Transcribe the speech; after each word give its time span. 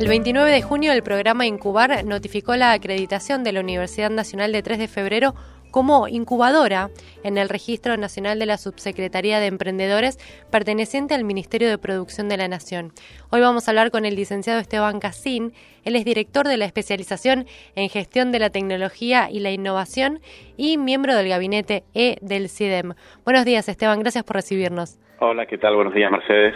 El 0.00 0.08
29 0.08 0.50
de 0.50 0.62
junio 0.62 0.92
el 0.94 1.02
programa 1.02 1.44
Incubar 1.44 2.06
notificó 2.06 2.56
la 2.56 2.72
acreditación 2.72 3.44
de 3.44 3.52
la 3.52 3.60
Universidad 3.60 4.08
Nacional 4.08 4.50
de 4.50 4.62
3 4.62 4.78
de 4.78 4.88
febrero 4.88 5.34
como 5.70 6.08
incubadora 6.08 6.88
en 7.22 7.36
el 7.36 7.50
Registro 7.50 7.98
Nacional 7.98 8.38
de 8.38 8.46
la 8.46 8.56
Subsecretaría 8.56 9.40
de 9.40 9.48
Emprendedores 9.48 10.16
perteneciente 10.50 11.12
al 11.12 11.24
Ministerio 11.24 11.68
de 11.68 11.76
Producción 11.76 12.30
de 12.30 12.38
la 12.38 12.48
Nación. 12.48 12.92
Hoy 13.28 13.42
vamos 13.42 13.68
a 13.68 13.72
hablar 13.72 13.90
con 13.90 14.06
el 14.06 14.16
licenciado 14.16 14.58
Esteban 14.58 15.00
Casín. 15.00 15.52
Él 15.84 15.96
es 15.96 16.06
director 16.06 16.48
de 16.48 16.56
la 16.56 16.64
especialización 16.64 17.44
en 17.76 17.90
gestión 17.90 18.32
de 18.32 18.38
la 18.38 18.48
tecnología 18.48 19.28
y 19.30 19.40
la 19.40 19.50
innovación 19.50 20.20
y 20.56 20.78
miembro 20.78 21.14
del 21.14 21.28
gabinete 21.28 21.84
E 21.92 22.16
del 22.22 22.48
CIDEM. 22.48 22.94
Buenos 23.26 23.44
días, 23.44 23.68
Esteban. 23.68 24.00
Gracias 24.00 24.24
por 24.24 24.36
recibirnos. 24.36 24.98
Hola, 25.18 25.44
¿qué 25.44 25.58
tal? 25.58 25.74
Buenos 25.74 25.92
días, 25.92 26.10
Mercedes. 26.10 26.54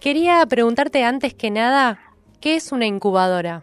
Quería 0.00 0.46
preguntarte 0.48 1.04
antes 1.04 1.34
que 1.34 1.50
nada, 1.50 1.98
¿qué 2.40 2.56
es 2.56 2.72
una 2.72 2.86
incubadora? 2.86 3.62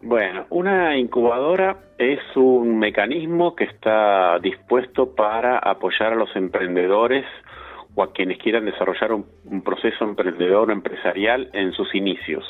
Bueno, 0.00 0.44
una 0.50 0.98
incubadora 0.98 1.76
es 1.96 2.20
un 2.36 2.78
mecanismo 2.78 3.56
que 3.56 3.64
está 3.64 4.38
dispuesto 4.40 5.14
para 5.14 5.58
apoyar 5.58 6.12
a 6.12 6.16
los 6.16 6.34
emprendedores 6.36 7.24
o 7.94 8.02
a 8.02 8.12
quienes 8.12 8.38
quieran 8.38 8.66
desarrollar 8.66 9.12
un, 9.12 9.62
proceso 9.62 10.04
emprendedor 10.04 10.68
o 10.68 10.72
empresarial 10.72 11.48
en 11.52 11.72
sus 11.72 11.94
inicios, 11.94 12.44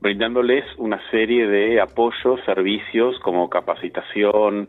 brindándoles 0.00 0.64
una 0.78 1.00
serie 1.10 1.46
de 1.46 1.80
apoyos, 1.80 2.40
servicios 2.44 3.18
como 3.20 3.48
capacitación, 3.48 4.68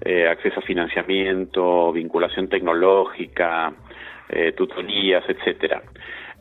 eh, 0.00 0.28
acceso 0.28 0.60
a 0.60 0.62
financiamiento, 0.62 1.92
vinculación 1.92 2.48
tecnológica, 2.48 3.74
eh, 4.28 4.52
tutorías, 4.52 5.24
etcétera. 5.28 5.82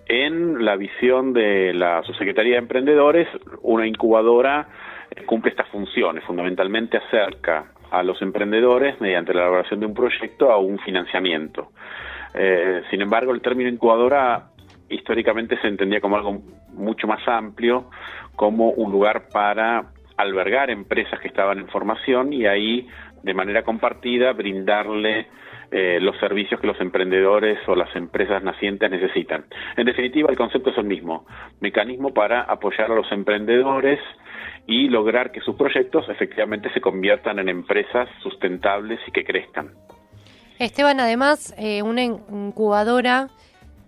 En 0.09 0.63
la 0.63 0.77
visión 0.77 1.34
de 1.34 1.73
la 1.73 2.02
Subsecretaría 2.03 2.53
de 2.53 2.59
Emprendedores, 2.59 3.27
una 3.61 3.85
incubadora 3.85 4.67
cumple 5.25 5.52
estas 5.52 5.67
funciones, 5.69 6.23
fundamentalmente 6.23 6.97
acerca 6.97 7.72
a 7.91 8.03
los 8.03 8.22
emprendedores 8.22 8.99
mediante 9.02 9.33
la 9.33 9.41
elaboración 9.41 9.80
de 9.80 9.86
un 9.86 9.94
proyecto 9.94 10.52
a 10.52 10.58
un 10.58 10.80
financiamiento. 10.80 11.72
Eh, 12.33 12.83
sin 12.89 13.02
embargo, 13.02 13.33
el 13.33 13.41
término 13.41 13.69
incubadora 13.69 14.49
históricamente 14.89 15.58
se 15.61 15.67
entendía 15.67 15.99
como 15.99 16.16
algo 16.16 16.42
mucho 16.73 17.08
más 17.08 17.27
amplio, 17.27 17.89
como 18.36 18.69
un 18.69 18.92
lugar 18.92 19.27
para 19.31 19.92
albergar 20.16 20.69
empresas 20.69 21.19
que 21.19 21.27
estaban 21.27 21.59
en 21.59 21.67
formación 21.67 22.31
y 22.31 22.45
ahí, 22.45 22.88
de 23.23 23.33
manera 23.33 23.64
compartida, 23.64 24.33
brindarle 24.33 25.27
eh, 25.72 26.00
los 26.02 26.18
servicios 26.20 26.60
que 26.62 26.68
los 26.68 26.80
emprendedores 26.80 27.60
o 27.68 27.76
las 27.76 27.94
empresas 27.96 28.44
nacientes 28.44 28.90
necesitan. 28.90 29.46
En 29.76 29.86
definitiva, 29.86 30.30
el 30.30 30.38
concepto 30.38 30.70
es 30.70 30.78
el 30.78 30.86
mismo, 30.86 31.26
mecanismo 31.60 32.14
para 32.14 32.42
apoyar 32.42 32.92
a 32.92 32.96
los 32.96 33.12
emprendedores 33.12 34.00
y 34.66 34.90
lograr 34.90 35.32
que 35.32 35.42
sus 35.42 35.56
proyectos 35.56 36.08
efectivamente 36.10 36.72
se 36.73 36.82
conviertan 36.82 37.40
en 37.40 37.50
empresas 37.50 38.10
sustentables 38.22 39.00
y 39.08 39.12
que 39.12 39.23
crezcan. 39.23 39.72
Esteban, 40.60 41.00
además, 41.00 41.54
eh, 41.58 41.82
una 41.84 42.04
incubadora 42.04 43.28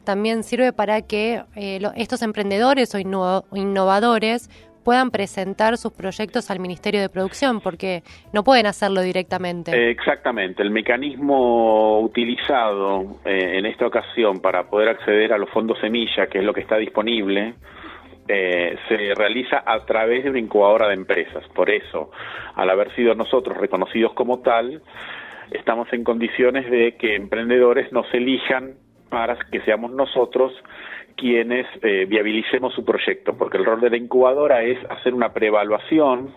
también 0.04 0.44
sirve 0.44 0.74
para 0.74 1.02
que 1.02 1.44
eh, 1.56 1.80
estos 1.96 2.22
emprendedores 2.22 2.94
o 2.96 3.00
innovadores 3.00 4.50
puedan 4.90 5.12
presentar 5.12 5.78
sus 5.78 5.94
proyectos 5.94 6.50
al 6.50 6.60
Ministerio 6.60 7.00
de 7.00 7.10
Producción, 7.10 7.62
porque 7.62 8.02
no 8.34 8.44
pueden 8.44 8.66
hacerlo 8.66 9.02
directamente. 9.02 9.92
exactamente, 9.92 10.64
el 10.64 10.72
mecanismo 10.72 12.00
utilizado 12.00 13.20
eh, 13.24 13.60
en 13.60 13.68
esta 13.68 13.86
ocasión 13.86 14.40
para 14.40 14.68
poder 14.68 14.90
acceder 14.90 15.32
a 15.32 15.38
los 15.38 15.48
fondos 15.52 15.78
semilla, 15.80 16.26
que 16.26 16.40
es 16.40 16.44
lo 16.44 16.56
que 16.56 16.62
está 16.62 16.78
disponible, 16.78 17.54
eh, 18.28 18.78
se 18.88 19.14
realiza 19.14 19.62
a 19.64 19.86
través 19.86 20.24
de 20.24 20.32
una 20.32 20.40
incubadora 20.40 20.88
de 20.88 20.96
empresas. 20.96 21.48
Por 21.54 21.70
eso, 21.70 22.10
al 22.56 22.68
haber 22.72 22.92
sido 22.96 23.14
nosotros 23.14 23.58
reconocidos 23.58 24.14
como 24.14 24.40
tal, 24.40 24.82
estamos 25.52 25.88
en 25.94 26.04
condiciones 26.04 26.68
de 26.72 26.96
que 26.98 27.16
emprendedores 27.16 27.92
nos 27.92 28.12
elijan 28.12 28.74
para 29.12 29.38
que 29.52 29.62
seamos 29.62 29.92
nosotros 29.92 30.52
quienes 31.20 31.68
eh, 31.82 32.06
viabilicemos 32.08 32.74
su 32.74 32.86
proyecto, 32.86 33.38
porque 33.38 33.58
el 33.58 33.66
rol 33.66 33.82
de 33.82 33.90
la 33.90 33.98
incubadora 33.98 34.64
es 34.64 34.78
hacer 34.90 35.14
una 35.14 35.34
preevaluación, 35.34 36.34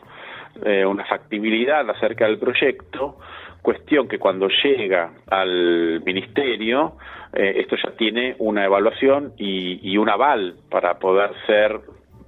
eh, 0.64 0.84
una 0.84 1.04
factibilidad 1.04 1.88
acerca 1.88 2.26
del 2.26 2.38
proyecto, 2.38 3.16
cuestión 3.62 4.08
que 4.08 4.18
cuando 4.18 4.48
llega 4.48 5.12
al 5.30 6.02
ministerio, 6.04 6.96
eh, 7.32 7.54
esto 7.60 7.76
ya 7.76 7.92
tiene 7.92 8.34
una 8.38 8.64
evaluación 8.64 9.32
y, 9.38 9.78
y 9.88 9.96
un 9.96 10.08
aval 10.08 10.56
para 10.68 10.98
poder 10.98 11.30
ser 11.46 11.80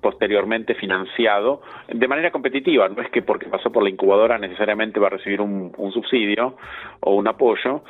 posteriormente 0.04 0.74
financiado 0.74 1.62
de 1.88 2.06
manera 2.06 2.30
competitiva. 2.30 2.86
No 2.90 3.00
es 3.00 3.08
que 3.08 3.22
porque 3.22 3.46
pasó 3.46 3.72
por 3.72 3.82
la 3.82 3.88
incubadora 3.88 4.36
necesariamente 4.36 5.00
va 5.00 5.06
a 5.06 5.10
recibir 5.10 5.40
un, 5.40 5.72
subsidio 5.94 6.56
o 7.00 7.14
un 7.14 7.26
apoyo, 7.26 7.84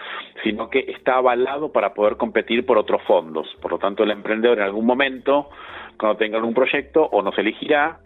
sino 0.44 0.70
que 0.70 0.78
está 0.78 1.16
avalado 1.16 1.72
para 1.72 1.92
poder 1.92 2.16
competir 2.16 2.64
por 2.64 2.78
otros 2.78 3.02
fondos. 3.02 3.48
Por 3.60 3.72
lo 3.72 3.78
tanto, 3.78 4.04
el 4.04 4.12
emprendedor 4.12 4.58
en 4.58 4.64
algún 4.64 4.86
momento, 4.86 5.50
cuando 5.98 6.16
tenga 6.16 6.38
un 6.38 6.54
proyecto, 6.54 7.02
o 7.02 7.20
nos 7.20 7.36
elegirá 7.36 7.98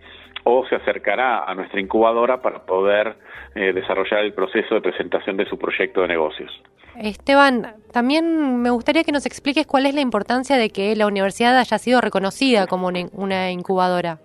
o 0.45 0.67
se 0.67 0.77
acercará 0.77 1.45
a 1.45 1.55
nuestra 1.55 1.79
incubadora 1.79 2.41
para 2.41 2.65
poder 2.65 3.17
eh, 3.55 3.75
desarrollar 3.75 4.21
el 4.25 4.33
proceso 4.33 4.75
de 4.75 4.81
presentación 4.81 5.37
de 5.37 5.45
su 5.45 5.59
proyecto 5.59 6.01
de 6.01 6.09
negocios. 6.09 6.51
Esteban, 7.01 7.75
también 7.93 8.61
me 8.61 8.71
gustaría 8.71 9.05
que 9.05 9.13
nos 9.13 9.27
expliques 9.27 9.67
cuál 9.67 9.87
es 9.87 9.95
la 9.95 10.01
importancia 10.01 10.57
de 10.57 10.71
que 10.71 10.95
la 10.97 11.07
universidad 11.07 11.59
haya 11.59 11.79
sido 11.79 12.01
reconocida 12.01 12.67
como 12.67 12.89
una 13.13 13.51
incubadora. 13.51 14.19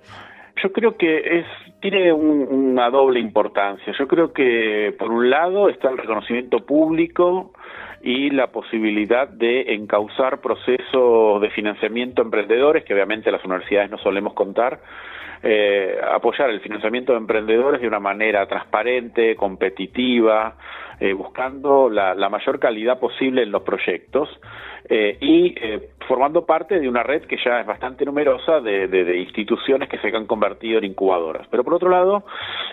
Yo 0.62 0.72
creo 0.72 0.98
que 0.98 1.40
es 1.40 1.46
tiene 1.84 2.14
una 2.14 2.90
doble 2.90 3.20
importancia. 3.20 3.94
Yo 4.00 4.08
creo 4.08 4.32
que 4.32 4.96
por 4.98 5.12
un 5.12 5.30
lado 5.30 5.68
está 5.68 5.90
el 5.90 5.98
reconocimiento 5.98 6.66
público 6.66 7.52
y 8.02 8.30
la 8.30 8.48
posibilidad 8.48 9.28
de 9.28 9.74
encauzar 9.74 10.40
procesos 10.40 11.42
de 11.42 11.50
financiamiento 11.50 12.22
a 12.22 12.26
emprendedores, 12.26 12.86
que 12.86 12.94
obviamente 12.94 13.32
las 13.32 13.44
universidades 13.44 13.92
no 13.92 13.98
solemos 13.98 14.34
contar, 14.34 14.80
eh, 15.46 16.00
apoyar 16.10 16.50
el 16.50 16.62
financiamiento 16.62 17.12
de 17.12 17.18
emprendedores 17.18 17.82
de 17.82 17.88
una 17.88 18.00
manera 18.00 18.46
transparente, 18.48 19.36
competitiva, 19.36 20.56
eh, 21.02 21.12
buscando 21.12 21.90
la, 21.90 22.16
mayor 22.30 22.60
calidad 22.60 22.98
posible 22.98 23.44
en 23.44 23.52
los 23.52 23.64
proyectos 23.64 24.30
eh, 24.88 25.18
y 25.20 25.54
formando 26.08 26.46
parte 26.46 26.80
de 26.80 26.88
una 26.88 27.04
red 27.04 27.24
que 27.24 27.36
ya 27.44 27.60
es 27.60 27.68
bastante 27.68 28.06
numerosa 28.06 28.62
de, 28.62 29.20
instituciones 29.20 29.90
que 29.90 29.98
se 29.98 30.16
han 30.16 30.28
convertido 30.28 30.78
en 30.78 30.86
incubadoras. 30.86 31.46
Pero 31.52 31.66
por 31.66 31.74
otro 31.74 31.90
lado, 31.90 32.24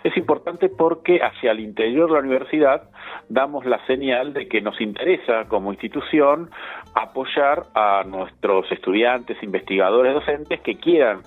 es 0.05 0.17
importante 0.17 0.69
porque 0.69 1.21
hacia 1.21 1.51
el 1.51 1.59
interior 1.59 2.09
de 2.09 2.15
la 2.15 2.21
universidad 2.21 2.83
damos 3.29 3.67
la 3.67 3.85
señal 3.87 4.33
de 4.33 4.47
que 4.47 4.61
nos 4.61 4.81
interesa 4.81 5.47
como 5.49 5.73
institución 5.73 6.51
apoyar 6.95 7.65
a 7.75 8.05
nuestros 8.07 8.71
estudiantes, 8.71 9.43
investigadores, 9.43 10.15
docentes 10.15 10.61
que 10.61 10.77
quieran 10.77 11.23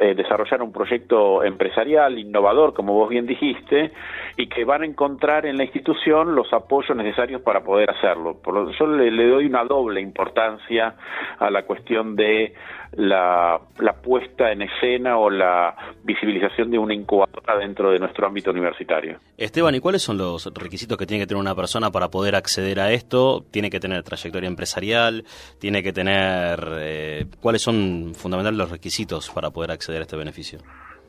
eh, 0.00 0.14
desarrollar 0.14 0.62
un 0.62 0.72
proyecto 0.72 1.44
empresarial 1.44 2.18
innovador, 2.18 2.72
como 2.72 2.94
vos 2.94 3.10
bien 3.10 3.26
dijiste, 3.26 3.92
y 4.36 4.48
que 4.48 4.64
van 4.64 4.82
a 4.82 4.86
encontrar 4.86 5.44
en 5.44 5.58
la 5.58 5.64
institución 5.64 6.34
los 6.34 6.50
apoyos 6.54 6.96
necesarios 6.96 7.42
para 7.42 7.62
poder 7.62 7.90
hacerlo. 7.90 8.40
Por 8.42 8.54
lo, 8.54 8.70
yo 8.70 8.86
le, 8.86 9.10
le, 9.10 9.26
doy 9.28 9.44
una 9.44 9.64
doble 9.64 10.00
importancia 10.00 10.94
a 11.38 11.50
la 11.50 11.64
cuestión 11.64 12.16
de 12.16 12.54
la, 12.92 13.60
la, 13.78 13.92
puesta 13.92 14.50
en 14.50 14.62
escena 14.62 15.18
o 15.18 15.30
la 15.30 15.74
visibilización 16.02 16.70
de 16.70 16.78
una 16.78 16.94
incubadora 16.94 17.56
dentro 17.58 17.90
de 17.90 17.98
nuestro 17.98 18.26
ámbito 18.26 18.50
universitario. 18.50 19.18
Esteban, 19.36 19.74
¿y 19.74 19.80
cuáles 19.80 20.02
son 20.02 20.18
los 20.18 20.52
requisitos 20.54 20.98
que 20.98 21.06
tiene 21.06 21.22
que 21.22 21.28
tener 21.28 21.40
una 21.40 21.54
persona 21.54 21.90
para 21.90 22.08
poder 22.08 22.34
acceder 22.34 22.80
a 22.80 22.90
esto? 22.90 23.44
¿Tiene 23.50 23.70
que 23.70 23.80
tener 23.80 24.02
trayectoria 24.02 24.48
empresarial? 24.48 25.24
¿Tiene 25.58 25.82
que 25.82 25.92
tener... 25.92 26.58
Eh, 26.80 27.26
¿Cuáles 27.40 27.62
son 27.62 28.12
fundamentales 28.14 28.58
los 28.58 28.70
requisitos 28.70 29.30
para 29.30 29.50
poder 29.50 29.70
acceder 29.70 30.00
a 30.00 30.02
este 30.02 30.16
beneficio? 30.16 30.58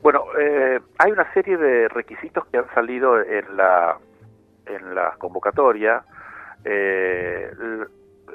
Bueno, 0.02 0.24
eh, 0.38 0.80
hay 0.98 1.12
una 1.12 1.32
serie 1.32 1.56
de 1.56 1.88
requisitos 1.88 2.46
que 2.46 2.58
han 2.58 2.72
salido 2.74 3.20
en 3.20 3.56
la, 3.56 3.96
en 4.66 4.94
la 4.94 5.14
convocatoria. 5.18 6.04
Eh, 6.64 7.50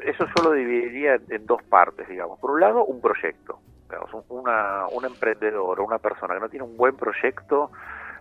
eso 0.04 0.26
yo 0.36 0.44
lo 0.44 0.52
dividiría 0.52 1.20
en, 1.30 1.46
dos 1.46 1.62
partes, 1.64 2.08
digamos. 2.08 2.40
Por 2.40 2.52
un 2.52 2.62
lado, 2.62 2.86
un 2.86 3.02
proyecto. 3.02 3.60
Digamos, 3.90 4.26
una, 4.30 4.88
un 4.92 5.06
emprendedor 5.06 5.80
o 5.80 5.86
una 5.86 5.98
persona 5.98 6.34
que 6.34 6.40
no 6.40 6.50
tiene 6.50 6.66
un 6.66 6.76
buen 6.76 6.96
proyecto 6.96 7.72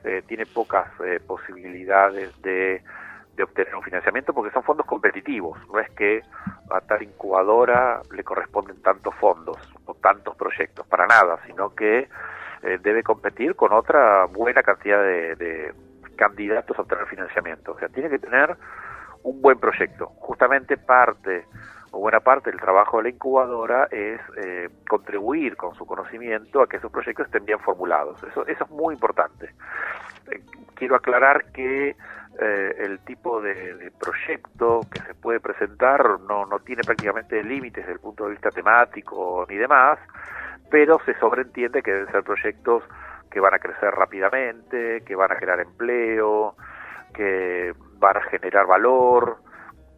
eh, 0.05 0.23
tiene 0.27 0.47
pocas 0.47 0.89
eh, 1.05 1.19
posibilidades 1.27 2.41
de, 2.43 2.83
de 3.35 3.43
obtener 3.43 3.75
un 3.75 3.83
financiamiento 3.83 4.33
porque 4.33 4.53
son 4.53 4.63
fondos 4.63 4.87
competitivos. 4.87 5.59
No 5.69 5.81
es 5.81 5.91
que 5.91 6.23
a 6.71 6.81
tal 6.81 7.03
incubadora 7.03 8.01
le 8.13 8.23
corresponden 8.23 8.81
tantos 8.83 9.15
fondos 9.17 9.57
o 9.85 9.95
tantos 9.95 10.37
proyectos, 10.37 10.87
para 10.87 11.07
nada, 11.07 11.39
sino 11.47 11.75
que 11.75 12.09
eh, 12.63 12.79
debe 12.83 13.03
competir 13.03 13.55
con 13.57 13.73
otra 13.73 14.27
buena 14.27 14.63
cantidad 14.63 15.03
de, 15.03 15.37
de 15.37 15.75
candidatos 16.17 16.79
a 16.79 16.83
obtener 16.83 17.07
financiamiento. 17.07 17.73
O 17.73 17.79
sea, 17.79 17.89
tiene 17.89 18.09
que 18.09 18.19
tener 18.19 18.57
un 19.27 19.43
buen 19.43 19.59
proyecto. 19.59 20.07
Justamente 20.21 20.77
parte 20.77 21.47
o 21.91 21.99
buena 21.99 22.21
parte 22.21 22.51
del 22.51 22.61
trabajo 22.61 22.99
de 22.99 23.05
la 23.05 23.09
incubadora 23.11 23.89
es 23.91 24.21
eh, 24.37 24.69
contribuir 24.89 25.57
con 25.57 25.75
su 25.75 25.85
conocimiento 25.85 26.63
a 26.63 26.69
que 26.69 26.77
esos 26.77 26.93
proyectos 26.93 27.27
estén 27.27 27.45
bien 27.45 27.59
formulados. 27.59 28.23
Eso, 28.23 28.47
eso 28.47 28.65
es 28.65 28.71
muy 28.71 28.95
importante. 28.95 29.51
Eh, 30.31 30.41
quiero 30.75 30.95
aclarar 30.95 31.51
que 31.53 31.97
eh, 32.39 32.77
el 32.79 33.01
tipo 33.01 33.41
de, 33.41 33.93
proyecto 33.99 34.81
que 34.93 35.01
se 35.01 35.15
puede 35.15 35.41
presentar 35.41 36.21
no, 36.21 36.47
no 36.47 36.61
tiene 36.61 36.83
prácticamente 36.85 37.43
límites 37.43 37.83
desde 37.83 37.95
el 37.95 38.01
punto 38.01 38.25
de 38.25 38.31
vista 38.31 38.51
temático 38.51 39.45
ni 39.49 39.57
demás, 39.57 39.99
pero 40.71 41.01
se 41.05 41.19
sobreentiende 41.19 41.83
que 41.83 41.93
deben 41.93 42.13
ser 42.13 42.23
proyectos 42.23 42.85
que 43.31 43.41
van 43.41 43.55
a 43.55 43.59
crecer 43.59 43.91
rápidamente, 43.91 45.03
que 45.05 45.17
van 45.17 45.33
a 45.33 45.37
crear 45.37 45.61
empleo, 45.61 46.55
que 47.13 47.75
van 47.99 48.17
a 48.17 48.23
generar 48.23 48.67
valor, 48.67 49.39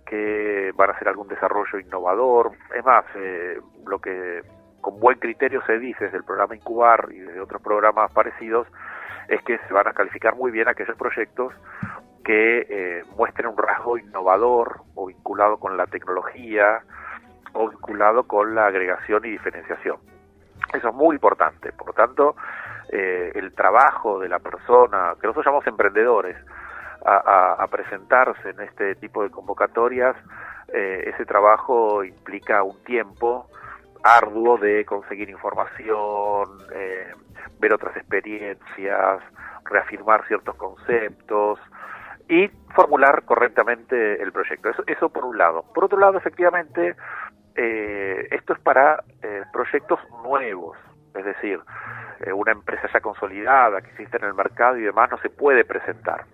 que 0.07 0.73
van 0.75 0.91
a 0.91 0.93
hacer 0.95 1.09
algún 1.09 1.29
desarrollo 1.29 1.79
innovador. 1.79 2.53
Es 2.75 2.85
más, 2.85 3.05
eh, 3.15 3.59
lo 3.87 3.99
que 3.99 4.43
con 4.81 4.99
buen 5.01 5.19
criterio 5.19 5.63
se 5.67 5.79
dice 5.79 6.05
desde 6.05 6.19
el 6.19 6.25
programa 6.25 6.57
Incubar 6.57 7.09
y 7.11 7.19
desde 7.19 7.41
otros 7.41 7.61
programas 7.63 8.13
parecidos 8.13 8.67
es 9.29 9.43
que 9.43 9.59
se 9.59 9.75
van 9.75 9.87
a 9.87 9.93
calificar 9.93 10.35
muy 10.35 10.51
bien 10.51 10.69
aquellos 10.69 10.97
proyectos 10.97 11.53
que 12.25 12.67
eh, 12.69 13.05
muestren 13.17 13.49
un 13.49 13.59
rasgo 13.59 13.99
innovador 13.99 14.83
o 14.95 15.07
vinculado 15.07 15.59
con 15.59 15.77
la 15.77 15.87
tecnología 15.87 16.81
o 17.53 17.69
vinculado 17.69 18.27
con 18.27 18.55
la 18.55 18.67
agregación 18.67 19.25
y 19.25 19.31
diferenciación. 19.31 19.97
Eso 20.73 20.89
es 20.89 20.95
muy 20.95 21.17
importante. 21.17 21.73
Por 21.73 21.89
lo 21.89 21.93
tanto, 21.93 22.37
eh, 22.91 23.33
el 23.35 23.55
trabajo 23.55 24.19
de 24.19 24.29
la 24.29 24.39
persona, 24.39 25.15
que 25.21 25.27
nosotros 25.27 25.47
llamamos 25.47 25.67
emprendedores, 25.67 26.37
a, 27.09 27.67
presentarse 27.69 28.51
en 28.51 28.61
este 28.61 28.95
tipo 28.97 29.23
de 29.23 29.31
convocatorias, 29.31 30.17
eh, 30.73 31.11
ese 31.15 31.25
trabajo 31.25 32.05
implica 32.05 32.63
un 32.63 32.83
tiempo 32.85 33.47
arduo 34.03 34.59
de 34.59 34.85
conseguir 34.85 35.31
información, 35.31 36.59
eh, 36.75 37.13
ver 37.59 37.73
otras 37.73 37.97
experiencias, 37.97 39.21
reafirmar 39.65 40.27
ciertos 40.27 40.55
conceptos 40.57 41.59
y 42.29 42.49
formular 42.75 43.25
correctamente 43.25 44.23
el 44.23 44.31
proyecto. 44.33 44.69
Eso, 44.69 44.83
eso 44.87 45.09
por 45.09 45.25
un 45.25 45.39
lado. 45.39 45.65
Por 45.75 45.85
otro 45.85 45.99
lado, 45.99 46.19
efectivamente, 46.19 46.95
eh, 47.57 48.29
esto 48.31 48.53
es 48.53 48.61
para 48.61 49.03
proyectos 49.53 49.99
nuevos, 50.23 50.77
es 51.15 51.25
decir, 51.25 51.61
una 52.35 52.53
empresa 52.53 52.89
ya 52.93 53.01
consolidada 53.01 53.81
que 53.81 53.91
existe 53.91 54.17
en 54.19 54.25
el 54.25 54.35
mercado 54.35 54.77
y 54.77 54.83
demás 54.83 55.11
no 55.11 55.19
se 55.19 55.31
puede 55.31 55.65
presentar. 55.65 56.25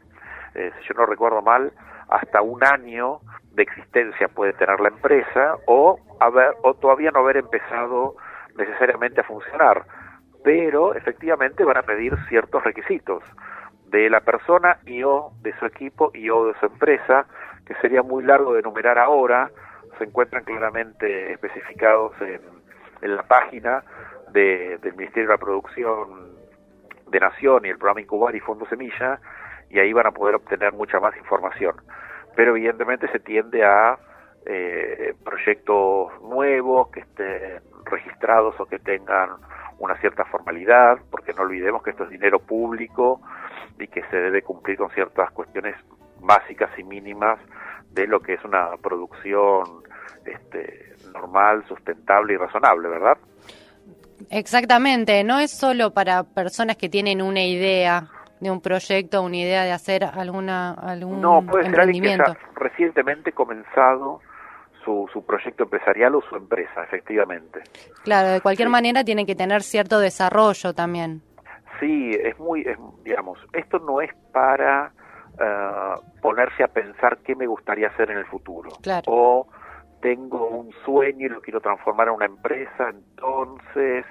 Eh, 0.55 0.73
si 0.79 0.89
yo 0.89 0.95
no 0.95 1.07
recuerdo 1.07 1.43
mal, 1.43 1.73
hasta 2.09 2.43
un 2.43 2.63
año 2.65 3.21
de 3.53 3.63
existencia 3.63 4.29
puede 4.29 4.53
tener 4.55 4.81
la 4.81 4.89
empresa 4.89 5.57
o, 5.67 5.99
haber, 6.21 6.55
o 6.63 6.75
todavía 6.75 7.11
no 7.11 7.21
haber 7.21 7.39
empezado 7.39 8.17
necesariamente 8.57 9.21
a 9.21 9.25
funcionar, 9.25 9.85
pero 10.43 10.95
efectivamente 10.95 11.65
van 11.65 11.79
a 11.79 11.83
pedir 11.83 12.17
ciertos 12.29 12.63
requisitos 12.63 13.23
de 13.87 14.11
la 14.11 14.21
persona 14.21 14.79
y 14.87 15.03
o 15.03 15.33
de 15.41 15.57
su 15.59 15.67
equipo 15.67 16.11
y 16.15 16.29
o 16.31 16.47
de 16.47 16.55
su 16.59 16.67
empresa, 16.67 17.27
que 17.67 17.75
sería 17.77 18.03
muy 18.03 18.25
largo 18.25 18.53
de 18.53 18.61
enumerar 18.61 18.99
ahora, 18.99 19.51
se 19.99 20.05
encuentran 20.05 20.45
claramente 20.45 21.33
especificados 21.33 22.13
en, 22.21 22.55
la 23.03 23.23
página 23.23 23.85
de, 24.33 24.79
del 24.79 24.95
Ministerio 24.95 25.29
de 25.29 25.35
la 25.35 25.39
Producción 25.39 26.33
de 27.09 27.21
Nación 27.21 27.67
y 27.67 27.69
el 27.69 27.77
programa 27.77 28.01
Incubar 28.01 28.35
y 28.35 28.41
Fondo 28.41 28.67
Semilla, 28.67 29.21
y 29.75 29.81
ahí 29.81 29.93
van 29.93 30.07
a 30.07 30.13
poder 30.13 30.37
obtener 30.37 30.73
mucha 30.73 31.01
más 31.01 31.17
información. 31.17 31.75
Pero 32.37 32.57
evidentemente 32.57 33.11
se 33.11 33.19
tiende 33.19 33.65
a 33.65 33.99
eh, 34.47 35.15
proyectos 35.25 36.13
nuevos 36.23 36.91
que 36.91 37.01
estén 37.01 37.61
registrados 37.85 38.55
o 38.61 38.67
que 38.67 38.79
tengan 38.79 39.31
una 39.81 39.97
cierta 39.97 40.25
formalidad, 40.27 40.99
porque 41.11 41.33
no 41.35 41.43
olvidemos 41.43 41.83
que 41.83 41.91
esto 41.91 42.05
es 42.05 42.11
dinero 42.11 42.39
público 42.39 43.21
y 43.77 43.89
que 43.89 44.03
se 44.05 44.17
debe 44.17 44.43
cumplir 44.43 44.77
con 44.79 44.91
ciertas 44.91 45.33
cuestiones 45.33 45.75
básicas 46.21 46.71
y 46.79 46.85
mínimas 46.85 47.41
de 47.91 48.07
lo 48.07 48.21
que 48.21 48.35
es 48.35 48.45
una 48.45 48.77
producción 48.81 49.83
este, 50.25 50.95
normal, 51.13 51.65
sustentable 51.67 52.35
y 52.35 52.37
razonable, 52.37 52.89
¿verdad? 52.89 53.19
Exactamente, 54.31 55.25
no 55.25 55.41
es 55.41 55.51
solo 55.51 55.93
para 55.93 56.23
personas 56.23 56.77
que 56.77 56.89
tienen 56.89 57.21
una 57.21 57.43
idea 57.43 58.09
de 58.45 58.51
un 58.51 58.61
proyecto, 58.61 59.23
una 59.23 59.39
idea 59.39 59.65
de 59.65 59.73
hacer 59.73 60.05
alguna 60.05 60.75
algún 60.75 61.19
no, 61.21 61.43
puede 61.45 61.71
Ser 61.71 61.81
alguien 61.81 62.03
que 62.03 62.13
haya 62.13 62.39
recientemente 62.55 63.33
comenzado 63.33 64.21
su, 64.85 65.09
su 65.13 65.25
proyecto 65.25 65.65
empresarial 65.65 66.15
o 66.15 66.21
su 66.21 66.37
empresa, 66.37 66.85
efectivamente. 66.85 67.63
Claro, 68.03 68.29
de 68.29 68.43
cualquier 68.43 68.69
manera 68.69 69.03
tiene 69.03 69.25
que 69.25 69.35
tener 69.35 69.63
cierto 69.63 69.99
desarrollo 69.99 70.75
también. 70.75 71.23
Sí, 71.81 72.11
es 72.23 72.39
muy, 72.39 72.67
digamos, 73.03 73.39
esto 73.55 73.79
no 73.79 74.03
es 74.03 74.11
para 74.31 74.93
eh, 75.41 75.95
ponerse 76.21 76.63
a 76.65 76.69
pensar 76.69 77.19
qué 77.25 77.35
me 77.35 77.47
gustaría 77.47 77.89
hacer 77.89 78.11
en 78.11 78.19
el 78.19 78.27
futuro. 78.27 78.73
Claro. 78.83 79.05
O 79.07 79.49
tengo 80.03 80.49
un 80.49 80.71
sueño 80.85 81.27
y 81.27 81.31
lo 81.31 81.41
quiero 81.41 81.63
transformar 81.63 82.09
en 82.09 82.15
una 82.15 82.27
empresa, 82.27 82.91
entonces 82.91 84.05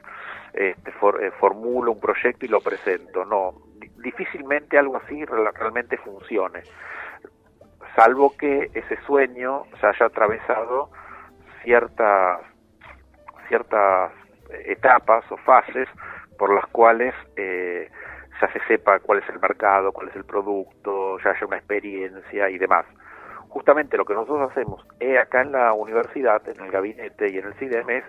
este, 0.54 0.92
eh, 0.92 1.32
formulo 1.40 1.94
un 1.94 2.00
proyecto 2.00 2.46
y 2.46 2.50
lo 2.50 2.62
presento. 2.62 3.26
No, 3.26 3.54
difícilmente 4.04 4.78
algo 4.78 4.98
así 4.98 5.26
realmente 5.26 5.98
funcione, 5.98 6.62
salvo 7.96 8.36
que 8.38 8.70
ese 8.74 8.98
sueño 9.06 9.64
se 9.80 9.88
haya 9.88 10.06
atravesado 10.06 10.90
ciertas, 11.64 12.42
ciertas 13.48 14.12
etapas 14.66 15.24
o 15.32 15.38
fases 15.38 15.88
por 16.38 16.54
las 16.54 16.66
cuales 16.68 17.14
eh, 17.36 17.90
ya 18.42 18.52
se 18.52 18.60
sepa 18.68 19.00
cuál 19.00 19.20
es 19.20 19.30
el 19.30 19.40
mercado, 19.40 19.92
cuál 19.92 20.10
es 20.10 20.16
el 20.16 20.26
producto, 20.26 21.18
ya 21.20 21.32
haya 21.32 21.46
una 21.46 21.58
experiencia 21.58 22.50
y 22.50 22.58
demás. 22.58 22.86
Justamente 23.50 23.98
lo 23.98 24.06
que 24.06 24.16
nosotros 24.16 24.52
hacemos 24.52 24.86
eh, 25.00 25.18
acá 25.20 25.42
en 25.42 25.52
la 25.52 25.74
universidad, 25.74 26.42
en 26.50 26.60
el 26.60 26.72
gabinete 26.72 27.30
y 27.30 27.38
en 27.38 27.46
el 27.46 27.54
CIDEM 27.56 27.90
es, 27.92 28.04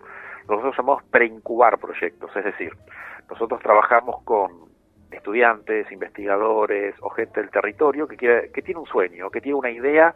nosotros 0.48 0.74
llamamos 0.76 1.04
preincubar 1.04 1.78
proyectos, 1.78 2.34
es 2.36 2.44
decir, 2.44 2.72
nosotros 3.28 3.60
trabajamos 3.60 4.22
con 4.24 4.73
estudiantes, 5.14 5.90
investigadores 5.90 6.94
o 7.00 7.10
gente 7.10 7.40
del 7.40 7.50
territorio 7.50 8.06
que, 8.06 8.16
que 8.52 8.62
tiene 8.62 8.80
un 8.80 8.86
sueño, 8.86 9.30
que 9.30 9.40
tiene 9.40 9.58
una 9.58 9.70
idea, 9.70 10.14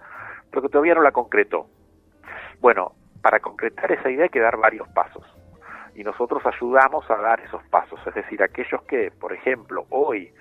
pero 0.51 0.63
que 0.63 0.69
todavía 0.69 0.95
no 0.95 1.03
la 1.03 1.13
concretó. 1.13 1.67
Bueno, 2.61 2.93
para 3.23 3.41
concretar 3.41 3.91
esa 3.93 4.11
idea 4.11 4.25
hay 4.25 4.31
que 4.31 4.41
dar 4.41 4.57
varios 4.57 4.89
pasos. 4.89 5.25
Y 5.95 6.05
nosotros 6.05 6.43
ayudamos 6.47 7.11
a 7.11 7.17
dar 7.17 7.41
esos 7.41 7.63
pasos. 7.65 8.01
Es 8.07 8.15
decir, 8.15 8.43
aquellos 8.43 8.83
que, 8.83 9.11
por 9.11 9.33
ejemplo, 9.33 9.85
hoy 9.91 10.33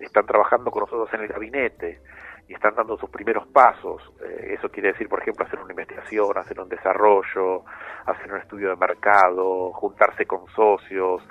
están 0.00 0.26
trabajando 0.26 0.70
con 0.70 0.80
nosotros 0.80 1.12
en 1.14 1.22
el 1.22 1.28
gabinete 1.28 2.00
y 2.46 2.54
están 2.54 2.74
dando 2.74 2.96
sus 2.98 3.10
primeros 3.10 3.46
pasos. 3.48 4.02
Eh, 4.22 4.54
eso 4.58 4.68
quiere 4.68 4.92
decir, 4.92 5.08
por 5.08 5.20
ejemplo, 5.20 5.46
hacer 5.46 5.58
una 5.60 5.72
investigación, 5.72 6.36
hacer 6.36 6.60
un 6.60 6.68
desarrollo, 6.68 7.64
hacer 8.06 8.32
un 8.32 8.38
estudio 8.38 8.70
de 8.70 8.76
mercado, 8.76 9.72
juntarse 9.72 10.26
con 10.26 10.46
socios 10.48 11.22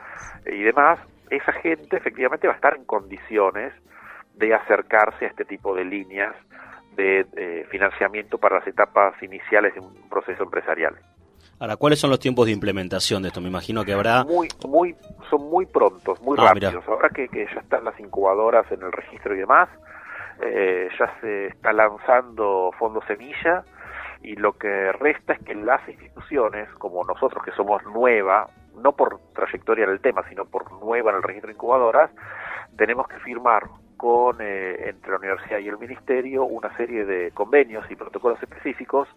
y 0.45 0.61
demás 0.63 0.99
esa 1.29 1.51
gente 1.53 1.97
efectivamente 1.97 2.47
va 2.47 2.53
a 2.53 2.55
estar 2.55 2.75
en 2.75 2.85
condiciones 2.85 3.73
de 4.35 4.53
acercarse 4.53 5.25
a 5.25 5.29
este 5.29 5.45
tipo 5.45 5.75
de 5.75 5.85
líneas 5.85 6.35
de 6.95 7.65
financiamiento 7.69 8.39
para 8.39 8.57
las 8.57 8.67
etapas 8.67 9.21
iniciales 9.21 9.73
de 9.75 9.81
un 9.81 10.09
proceso 10.09 10.43
empresarial. 10.43 10.95
Ahora, 11.59 11.75
¿cuáles 11.75 11.99
son 11.99 12.11
los 12.11 12.19
tiempos 12.19 12.45
de 12.45 12.51
implementación 12.51 13.23
de 13.23 13.29
esto? 13.29 13.41
Me 13.41 13.47
imagino 13.47 13.83
que 13.83 13.93
habrá... 13.93 14.23
Muy, 14.23 14.47
muy, 14.67 14.95
son 15.29 15.49
muy 15.49 15.65
prontos, 15.65 16.21
muy 16.21 16.37
ah, 16.39 16.49
rápidos. 16.53 16.83
Ahora 16.87 17.09
que, 17.09 17.27
ya 17.33 17.59
están 17.59 17.83
las 17.83 17.99
incubadoras 17.99 18.71
en 18.71 18.83
el 18.83 18.91
registro 18.91 19.33
y 19.33 19.39
demás, 19.39 19.67
eh, 20.41 20.87
ya 20.99 21.19
se 21.19 21.47
está 21.47 21.73
lanzando 21.73 22.71
Fondo 22.77 23.01
Semilla 23.07 23.63
y 24.21 24.35
lo 24.35 24.53
que 24.53 24.91
resta 24.91 25.33
es 25.33 25.39
que 25.43 25.55
las 25.55 25.87
instituciones, 25.87 26.69
como 26.73 27.03
nosotros 27.03 27.43
que 27.43 27.51
somos 27.51 27.83
nueva, 27.85 28.47
no 28.77 28.93
por 28.93 29.19
trayectoria 29.33 29.85
en 29.85 29.91
el 29.91 29.99
tema, 29.99 30.23
sino 30.29 30.45
por 30.45 30.71
nueva 30.81 31.11
en 31.11 31.17
el 31.17 31.23
registro 31.23 31.47
de 31.47 31.53
incubadoras, 31.53 32.11
tenemos 32.77 33.07
que 33.07 33.19
firmar 33.19 33.63
con 33.97 34.37
eh, 34.39 34.89
entre 34.89 35.11
la 35.11 35.17
universidad 35.17 35.59
y 35.59 35.67
el 35.67 35.77
ministerio 35.77 36.45
una 36.45 36.75
serie 36.77 37.05
de 37.05 37.31
convenios 37.31 37.89
y 37.89 37.95
protocolos 37.95 38.41
específicos 38.41 39.07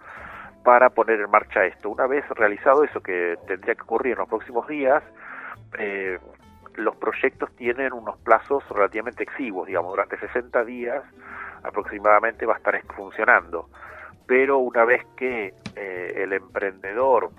para 0.64 0.90
poner 0.90 1.20
en 1.20 1.30
marcha 1.30 1.64
esto. 1.64 1.90
Una 1.90 2.06
vez 2.06 2.26
realizado 2.30 2.84
eso, 2.84 3.00
que 3.00 3.38
tendría 3.46 3.74
que 3.74 3.82
ocurrir 3.82 4.12
en 4.12 4.18
los 4.20 4.28
próximos 4.28 4.66
días, 4.66 5.02
eh, 5.78 6.18
los 6.76 6.96
proyectos 6.96 7.54
tienen 7.56 7.92
unos 7.92 8.16
plazos 8.18 8.66
relativamente 8.70 9.22
exiguos, 9.22 9.66
digamos, 9.66 9.90
durante 9.92 10.18
60 10.18 10.64
días 10.64 11.02
aproximadamente 11.62 12.46
va 12.46 12.54
a 12.54 12.56
estar 12.56 12.80
funcionando. 12.94 13.68
Pero 14.26 14.58
una 14.58 14.84
vez 14.84 15.04
que 15.16 15.54
eh, 15.76 16.12
el 16.16 16.32
emprendedor 16.32 17.30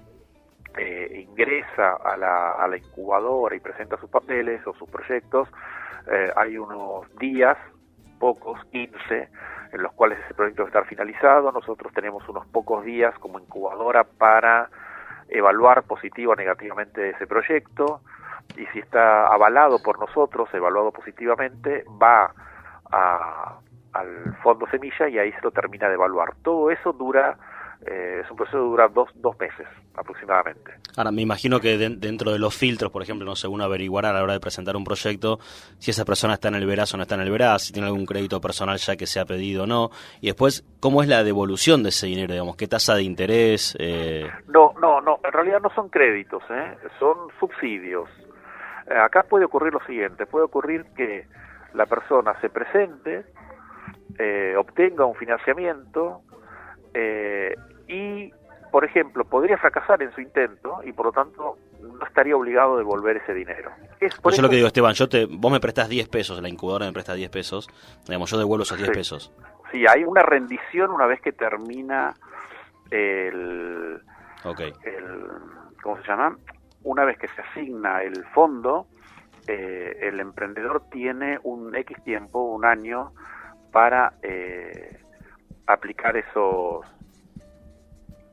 eh, 0.78 1.26
ingresa 1.28 1.96
a 1.96 2.18
la, 2.18 2.54
a 2.54 2.68
la, 2.68 2.78
incubadora 2.78 3.56
y 3.56 3.60
presenta 3.60 3.98
sus 3.98 4.10
papeles 4.10 4.66
o 4.66 4.74
sus 4.74 4.90
proyectos, 4.90 5.50
eh, 6.12 6.32
hay 6.36 6.58
unos 6.58 7.14
días, 7.18 7.58
pocos, 8.20 8.64
15, 8.72 9.30
en 9.74 9.82
los 9.82 9.92
cuales 9.94 10.20
ese 10.26 10.34
proyecto 10.34 10.64
va 10.64 10.68
a 10.68 10.70
estar 10.70 10.86
finalizado. 10.86 11.52
Nosotros 11.52 11.94
tenemos 11.94 12.28
unos 12.30 12.46
pocos 12.48 12.84
días 12.84 13.18
como 13.20 13.40
incubadora 13.40 14.04
para 14.04 14.70
evaluar 15.30 15.84
positivo 15.84 16.34
o 16.34 16.36
negativamente 16.36 17.10
ese 17.10 17.26
proyecto 17.26 18.02
y 18.58 18.66
si 18.68 18.80
está 18.80 19.28
avalado 19.28 19.82
por 19.82 20.00
nosotros, 20.00 20.50
evaluado 20.54 20.92
positivamente, 20.92 21.86
va 22.02 22.34
al 22.92 24.36
fondo 24.44 24.68
semilla 24.68 25.08
y 25.08 25.18
ahí 25.18 25.32
se 25.32 25.42
lo 25.42 25.52
termina 25.52 25.88
de 25.88 25.96
evaluar. 25.96 26.36
Todo 26.44 26.70
eso 26.72 26.92
dura 26.92 27.38
eh, 27.86 28.22
es 28.24 28.30
un 28.30 28.38
proceso 28.38 28.58
que 28.58 28.64
dura 28.64 28.88
dos, 28.88 29.10
dos 29.16 29.38
meses 29.40 29.68
aproximadamente. 29.96 30.72
Ahora, 30.96 31.12
me 31.12 31.22
imagino 31.22 31.60
que 31.60 31.78
dentro 31.78 32.32
de 32.32 32.38
los 32.38 32.56
filtros, 32.56 32.92
por 32.92 33.02
ejemplo, 33.02 33.26
no 33.26 33.36
sé, 33.36 33.48
uno 33.48 33.64
averiguar 33.64 34.06
a 34.06 34.14
la 34.14 34.22
hora 34.22 34.34
de 34.34 34.40
presentar 34.40 34.76
un 34.76 34.84
proyecto 34.84 35.40
si 35.80 35.90
esa 35.90 36.06
persona 36.06 36.36
está 36.36 36.50
en 36.50 36.56
el 36.56 36.66
veraz 36.68 36.94
o 36.94 36.98
no 36.98 37.04
está 37.04 37.16
en 37.16 37.22
el 37.22 37.32
veraz, 37.32 37.64
si 37.64 37.74
tiene 37.74 37.88
algún 37.88 38.06
crédito 38.06 38.40
personal 38.40 38.78
ya 38.78 38.96
que 38.96 39.08
se 39.08 39.20
ha 39.20 39.26
pedido 39.26 39.64
o 39.64 39.68
no, 39.68 39.90
y 40.22 40.28
después, 40.28 40.64
¿cómo 40.80 41.02
es 41.02 41.10
la 41.10 41.24
devolución 41.24 41.82
de 41.82 41.90
ese 41.90 42.06
dinero, 42.06 42.34
digamos? 42.34 42.56
¿Qué 42.56 42.68
tasa 42.68 42.96
de 42.96 43.04
interés? 43.04 43.76
Eh... 43.80 44.30
No, 44.48 44.74
no, 44.80 45.02
no, 45.02 45.20
en 45.24 45.32
realidad 45.32 45.60
no 45.62 45.70
son 45.72 45.90
créditos, 45.90 46.44
¿eh? 46.52 46.78
son 47.00 47.18
subsidios. 47.40 48.10
Eh, 48.88 48.94
acá 48.96 49.24
puede 49.24 49.46
ocurrir 49.46 49.74
lo 49.74 49.84
siguiente, 49.86 50.28
puede 50.28 50.46
ocurrir 50.46 50.86
que 50.96 51.26
la 51.74 51.88
persona 51.88 52.40
se 52.42 52.50
presente, 52.50 53.26
obtenga 54.56 55.06
un 55.06 55.16
financiamiento, 55.16 56.22
eh, 56.94 57.56
y, 57.92 58.32
por 58.72 58.86
ejemplo, 58.86 59.26
podría 59.26 59.58
fracasar 59.58 60.02
en 60.02 60.12
su 60.14 60.22
intento 60.22 60.82
y 60.84 60.94
por 60.94 61.08
lo 61.08 61.12
tanto 61.12 61.58
no 61.82 62.06
estaría 62.06 62.36
obligado 62.36 62.76
a 62.76 62.78
devolver 62.78 63.18
ese 63.18 63.34
dinero. 63.34 63.72
Es 64.00 64.16
por 64.16 64.34
eso 64.34 64.42
lo 64.42 64.50
que 64.50 64.56
digo, 64.56 64.68
Esteban, 64.68 64.94
yo 64.94 65.10
te, 65.10 65.26
vos 65.26 65.52
me 65.52 65.60
prestás 65.60 65.90
10 65.90 66.08
pesos, 66.08 66.42
la 66.42 66.50
incubadora 66.50 66.86
me 66.86 66.94
presta 66.94 67.14
10 67.14 67.30
pesos, 67.30 67.70
digamos, 68.08 68.32
yo 68.32 68.38
devuelvo 68.38 68.64
esos 68.64 68.78
10 68.78 68.92
pesos. 68.92 69.34
Sí, 69.72 69.86
hay 69.88 70.04
una 70.04 70.22
rendición 70.22 70.92
una 70.92 71.06
vez 71.06 71.22
que 71.22 71.34
termina 71.34 72.14
el, 72.90 74.02
el 74.84 75.28
¿cómo 75.84 75.98
se 76.02 76.08
llama? 76.08 76.38
Una 76.84 77.06
vez 77.06 77.18
que 77.18 77.28
se 77.28 77.42
asigna 77.42 78.02
el 78.04 78.26
fondo, 78.34 78.88
eh, 79.48 79.98
el 80.02 80.20
emprendedor 80.20 80.84
tiene 80.90 81.40
un 81.44 81.76
X 81.76 82.04
tiempo, 82.04 82.42
un 82.42 82.66
año, 82.66 83.12
para 83.72 84.14
eh, 84.24 85.00
aplicar 85.68 86.18
esos 86.18 86.86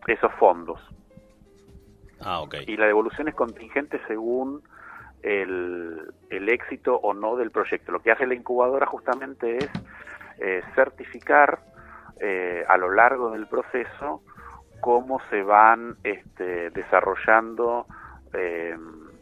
esos 0.09 0.33
fondos. 0.35 0.81
Ah, 2.21 2.41
okay. 2.41 2.65
Y 2.67 2.77
la 2.77 2.87
devolución 2.87 3.29
es 3.29 3.35
contingente 3.35 4.00
según 4.07 4.62
el, 5.23 6.00
el, 6.31 6.49
éxito 6.49 6.97
o 6.97 7.15
no 7.15 7.37
del 7.37 7.50
proyecto. 7.50 7.93
Lo 7.93 8.00
que 8.00 8.11
hace 8.11 8.27
la 8.27 8.35
incubadora 8.35 8.87
justamente 8.87 9.59
es 9.59 9.71
eh, 10.38 10.62
certificar 10.75 11.61
eh, 12.21 12.65
a 12.69 12.77
lo 12.77 12.91
largo 12.91 13.31
del 13.31 13.47
proceso 13.47 14.23
cómo 14.81 15.21
se 15.31 15.43
van 15.43 15.97
este, 16.05 16.71
desarrollando 16.71 17.87
eh, 18.33 18.77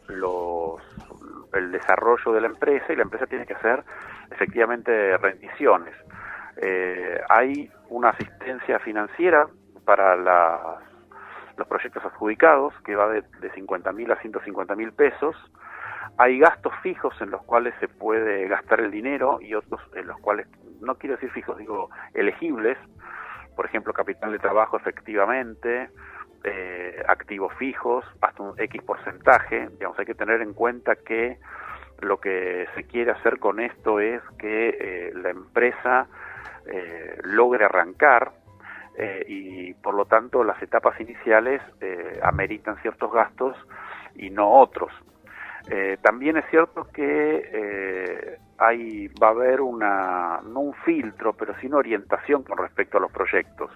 los, 0.07 0.81
el 1.53 1.71
desarrollo 1.71 2.31
de 2.33 2.41
la 2.41 2.47
empresa 2.47 2.93
y 2.93 2.95
la 2.95 3.03
empresa 3.03 3.25
tiene 3.25 3.45
que 3.45 3.53
hacer 3.53 3.83
efectivamente 4.31 5.17
rendiciones. 5.17 5.95
hay 7.29 7.71
una 7.89 8.09
asistencia 8.09 8.79
financiera 8.79 9.47
para 9.87 10.17
los 11.55 11.65
proyectos 11.67 12.03
adjudicados, 12.03 12.73
que 12.83 12.93
va 12.93 13.07
de, 13.07 13.23
de 13.39 13.49
50 13.51 13.93
mil 13.93 14.11
a 14.11 14.17
150 14.17 14.75
mil 14.75 14.91
pesos. 14.91 15.33
Hay 16.17 16.39
gastos 16.39 16.73
fijos 16.83 17.15
en 17.21 17.31
los 17.31 17.41
cuales 17.43 17.73
se 17.79 17.87
puede 17.87 18.49
gastar 18.49 18.81
el 18.81 18.91
dinero 18.91 19.39
y 19.39 19.53
otros 19.53 19.79
en 19.95 20.07
los 20.07 20.19
cuales, 20.19 20.45
no 20.81 20.95
quiero 20.95 21.15
decir 21.15 21.31
fijos, 21.31 21.57
digo 21.57 21.89
elegibles, 22.13 22.77
por 23.55 23.65
ejemplo, 23.65 23.93
capital 23.93 24.33
de 24.33 24.39
trabajo 24.39 24.75
efectivamente, 24.75 25.89
eh, 26.43 27.01
activos 27.07 27.53
fijos, 27.55 28.03
hasta 28.21 28.43
un 28.43 28.59
X 28.59 28.83
porcentaje. 28.83 29.69
Digamos, 29.69 29.97
hay 29.97 30.05
que 30.05 30.15
tener 30.15 30.41
en 30.41 30.53
cuenta 30.53 30.97
que 30.97 31.37
lo 32.01 32.19
que 32.19 32.67
se 32.75 32.83
quiere 32.83 33.11
hacer 33.11 33.39
con 33.39 33.61
esto 33.61 34.01
es 34.01 34.21
que 34.37 34.77
eh, 34.79 35.11
la 35.15 35.29
empresa 35.29 36.07
eh, 36.67 37.17
logre 37.23 37.65
arrancar, 37.65 38.33
eh, 38.99 39.23
y 39.27 39.73
por 39.75 39.93
lo 39.93 40.05
tanto 40.05 40.43
las 40.43 40.59
etapas 40.59 40.99
iniciales 40.99 41.61
eh, 41.81 42.19
ameritan 42.23 42.81
ciertos 42.81 43.11
gastos 43.11 43.55
y 44.15 44.31
no 44.31 44.51
otros. 44.51 44.91
Eh, 45.69 45.97
también 46.01 46.37
es 46.37 46.45
cierto 46.49 46.87
que 46.91 48.39
hay, 48.57 49.07
va 49.21 49.27
a 49.27 49.31
haber 49.31 49.61
una, 49.61 50.39
no 50.41 50.61
un 50.61 50.73
filtro, 50.73 51.33
pero 51.33 51.53
sí 51.59 51.67
una 51.67 51.77
orientación 51.77 52.41
con 52.41 52.57
respecto 52.57 52.97
a 52.97 53.01
los 53.01 53.11
proyectos. 53.11 53.69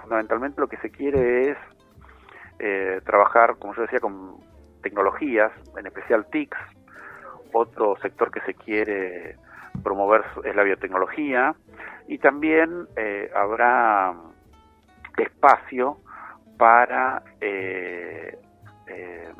fundamentalmente 0.00 0.60
lo 0.62 0.68
que 0.68 0.78
se 0.78 0.90
quiere 0.90 1.50
es 1.50 3.04
trabajar, 3.04 3.56
como 3.58 3.74
yo 3.74 3.82
decía, 3.82 4.00
con 4.00 4.36
tecnologías, 4.82 5.52
en 5.76 5.86
especial 5.86 6.24
TICs. 6.30 6.58
Otro 7.52 7.96
sector 8.00 8.30
que 8.30 8.40
se 8.42 8.54
quiere 8.54 9.36
promover 9.82 10.24
la 10.54 10.62
biotecnología 10.62 11.54
y 12.08 12.18
también 12.18 12.86
eh, 12.96 13.30
habrá 13.34 14.14
espacio 15.16 15.98
para 16.58 17.22
eh, 17.40 18.38
eh, 18.86 19.32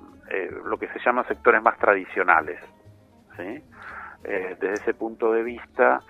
lo 0.65 0.77
que 0.79 0.89
se 0.89 0.99
llaman 1.05 1.27
sectores 1.29 1.63
más 1.63 1.79
tradicionales. 1.79 2.61
desde 4.25 4.73
ese 4.73 4.95
punto 4.95 5.33
de 5.33 5.43
vista, 5.43 6.01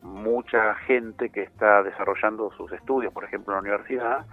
mucha 0.00 0.74
gente 0.86 1.30
que 1.30 1.42
está 1.42 1.82
desarrollando 1.82 2.50
sus 2.52 2.72
estudios, 2.72 3.12
por 3.12 3.24
ejemplo 3.24 3.52
en 3.52 3.56
la 3.56 3.60
universidad, 3.60 4.26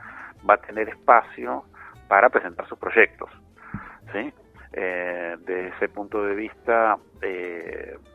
va 0.48 0.54
a 0.54 0.58
tener 0.58 0.90
espacio 0.90 1.66
para 2.08 2.30
presentar 2.30 2.68
sus 2.68 2.78
proyectos. 2.78 3.30
¿sí? 4.14 4.34
Desde 4.72 5.70
ese 5.70 5.90
punto 5.90 6.24
de 6.24 6.36
vista, 6.36 6.98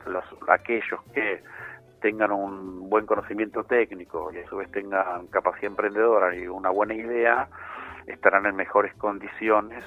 los, 0.06 0.24
aquellos 0.48 1.02
que 1.12 1.42
tengan 2.00 2.32
un 2.32 2.90
buen 2.90 3.06
conocimiento 3.06 3.64
técnico 3.64 4.30
y 4.32 4.38
a 4.38 4.46
su 4.48 4.56
vez 4.56 4.70
tengan 4.70 5.26
capacidad 5.28 5.70
emprendedora 5.70 6.36
y 6.36 6.46
una 6.46 6.70
buena 6.70 6.94
idea, 6.94 7.48
estarán 8.06 8.44
en 8.46 8.56
mejores 8.56 8.94
condiciones 8.96 9.82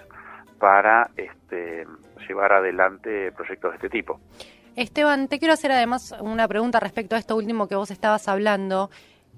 para 0.58 1.12
este, 1.16 1.86
llevar 2.28 2.54
adelante 2.54 3.32
proyectos 3.34 3.72
de 3.72 3.76
este 3.76 3.90
tipo. 3.90 4.20
Esteban, 4.76 5.28
te 5.28 5.40
quiero 5.40 5.54
hacer 5.54 5.72
además 5.72 6.16
una 6.20 6.48
pregunta 6.48 6.80
respecto 6.80 7.16
a 7.16 7.20
esto 7.20 7.36
último 7.36 7.68
que 7.68 7.76
vos 7.76 7.92
estabas 7.92 8.28
hablando. 8.28 8.90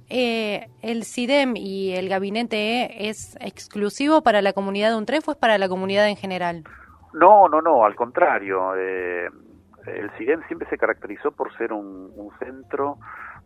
Eh, 0.10 0.68
¿El 0.82 1.04
CIDEM 1.04 1.56
y 1.56 1.92
el 1.92 2.10
gabinete 2.10 2.58
E 2.58 3.10
es 3.10 3.38
exclusivo 3.42 4.22
para 4.22 4.42
la 4.42 4.54
comunidad 4.54 4.90
de 4.90 4.98
UNTREF 4.98 5.28
o 5.28 5.32
es 5.34 5.38
para 5.38 5.58
la 5.58 5.70
comunidad 5.70 6.08
en 6.08 6.16
general? 6.16 6.64
No, 7.14 7.50
no, 7.50 7.62
no, 7.62 7.86
al 7.86 7.96
contrario. 7.96 8.76
Eh, 8.76 9.30
el 9.88 10.12
CIDEM 10.12 10.44
siempre 10.48 10.70
se 10.70 10.78
caracterizó 10.78 11.32
por 11.32 11.56
ser 11.58 11.74
un, 11.74 12.10
centro 12.40 12.98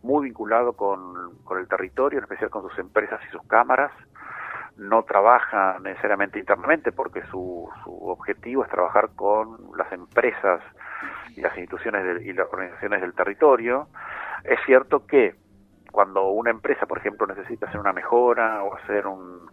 muy 0.02 0.26
vinculado 0.26 0.74
con, 0.74 1.32
el 1.58 1.68
territorio, 1.68 2.18
en 2.18 2.24
especial 2.24 2.50
con 2.50 2.68
sus 2.68 2.78
empresas 2.78 3.20
y 3.26 3.30
sus 3.30 3.42
cámaras. 3.46 3.92
No 4.76 5.04
trabaja 5.04 5.78
necesariamente 5.80 6.38
internamente 6.38 6.92
porque 6.92 7.22
su, 7.30 7.68
objetivo 7.86 8.64
es 8.64 8.70
trabajar 8.70 9.10
con 9.16 9.58
las 9.76 9.90
empresas 9.92 10.60
y 11.36 11.40
las 11.40 11.56
instituciones 11.56 12.22
y 12.22 12.32
las 12.32 12.48
organizaciones 12.52 13.00
del 13.00 13.14
territorio. 13.14 13.88
Es 14.44 14.58
cierto 14.66 15.06
que 15.06 15.36
cuando 15.90 16.28
una 16.28 16.50
empresa, 16.50 16.86
por 16.86 16.98
ejemplo, 16.98 17.26
necesita 17.26 17.66
hacer 17.66 17.80
una 17.80 17.92
mejora 17.92 18.62
o 18.64 18.74
hacer 18.74 19.06
un, 19.06 19.48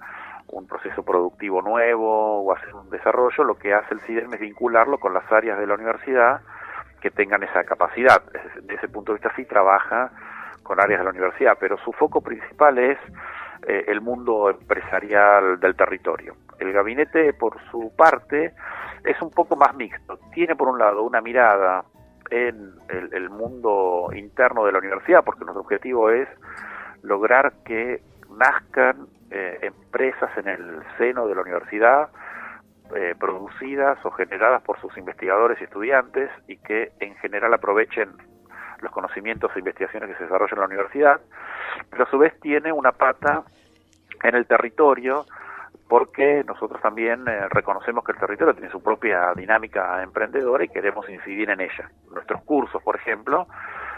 un 0.47 0.67
proceso 0.67 1.03
productivo 1.03 1.61
nuevo 1.61 2.43
o 2.43 2.53
hacer 2.53 2.73
un 2.73 2.89
desarrollo, 2.89 3.43
lo 3.43 3.55
que 3.55 3.73
hace 3.73 3.93
el 3.93 4.01
CIDEM 4.01 4.33
es 4.33 4.39
vincularlo 4.39 4.99
con 4.99 5.13
las 5.13 5.29
áreas 5.31 5.59
de 5.59 5.67
la 5.67 5.75
universidad 5.75 6.41
que 6.99 7.11
tengan 7.11 7.43
esa 7.43 7.63
capacidad. 7.63 8.21
De 8.61 8.75
ese 8.75 8.87
punto 8.87 9.11
de 9.11 9.19
vista 9.19 9.33
sí 9.35 9.45
trabaja 9.45 10.11
con 10.63 10.79
áreas 10.79 10.99
de 10.99 11.05
la 11.05 11.09
universidad, 11.09 11.57
pero 11.59 11.77
su 11.77 11.91
foco 11.93 12.21
principal 12.21 12.77
es 12.77 12.97
eh, 13.67 13.85
el 13.87 14.01
mundo 14.01 14.49
empresarial 14.49 15.59
del 15.59 15.75
territorio. 15.75 16.35
El 16.59 16.71
gabinete, 16.73 17.33
por 17.33 17.59
su 17.69 17.91
parte, 17.95 18.53
es 19.03 19.21
un 19.21 19.31
poco 19.31 19.55
más 19.55 19.75
mixto. 19.75 20.19
Tiene, 20.33 20.55
por 20.55 20.67
un 20.67 20.79
lado, 20.79 21.03
una 21.03 21.21
mirada 21.21 21.83
en 22.29 22.73
el, 22.89 23.29
mundo 23.29 24.09
interno 24.15 24.65
de 24.65 24.71
la 24.71 24.79
universidad, 24.79 25.23
porque 25.23 25.43
nuestro 25.43 25.61
objetivo 25.61 26.09
es 26.09 26.27
lograr 27.03 27.53
que 27.65 28.01
nazcan 28.37 29.07
eh, 29.31 29.59
empresas 29.61 30.29
en 30.37 30.47
el 30.47 30.83
seno 30.97 31.27
de 31.27 31.35
la 31.35 31.41
universidad 31.41 32.09
eh, 32.95 33.15
producidas 33.17 33.97
o 34.05 34.11
generadas 34.11 34.61
por 34.63 34.79
sus 34.81 34.97
investigadores 34.97 35.59
y 35.61 35.63
estudiantes 35.63 36.29
y 36.47 36.57
que 36.57 36.91
en 36.99 37.15
general 37.15 37.53
aprovechen 37.53 38.09
los 38.81 38.91
conocimientos 38.91 39.51
e 39.55 39.59
investigaciones 39.59 40.09
que 40.09 40.17
se 40.17 40.23
desarrollan 40.25 40.57
en 40.57 40.59
la 40.59 40.65
universidad, 40.65 41.21
pero 41.89 42.03
a 42.03 42.09
su 42.09 42.17
vez 42.17 42.37
tiene 42.41 42.73
una 42.73 42.91
pata 42.91 43.43
en 44.23 44.35
el 44.35 44.45
territorio 44.45 45.25
porque 45.87 46.43
nosotros 46.45 46.81
también 46.81 47.27
eh, 47.27 47.47
reconocemos 47.49 48.03
que 48.03 48.11
el 48.11 48.17
territorio 48.17 48.53
tiene 48.53 48.69
su 48.71 48.81
propia 48.81 49.33
dinámica 49.35 50.03
emprendedora 50.03 50.63
y 50.63 50.69
queremos 50.69 51.09
incidir 51.09 51.49
en 51.49 51.61
ella. 51.61 51.89
Nuestros 52.11 52.41
cursos, 52.43 52.81
por 52.83 52.95
ejemplo, 52.95 53.47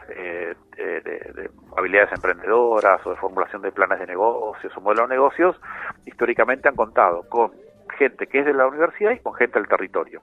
eh, 0.09 0.55
de, 0.77 1.49
habilidades 1.77 2.11
emprendedoras 2.13 3.05
o 3.05 3.11
de 3.11 3.15
formulación 3.17 3.61
de 3.61 3.71
planes 3.71 3.99
de 3.99 4.07
negocios 4.07 4.75
o 4.75 4.81
modelos 4.81 5.09
de 5.09 5.15
negocios, 5.15 5.59
históricamente 6.05 6.69
han 6.69 6.75
contado 6.75 7.27
con 7.29 7.51
gente 7.97 8.27
que 8.27 8.39
es 8.39 8.45
de 8.45 8.53
la 8.53 8.67
universidad 8.67 9.11
y 9.11 9.19
con 9.19 9.33
gente 9.33 9.59
del 9.59 9.67
territorio. 9.67 10.21